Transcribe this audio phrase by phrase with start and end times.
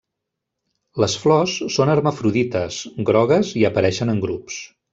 [1.03, 4.59] Les flors són hermafrodites, grogues i apareixen en grups.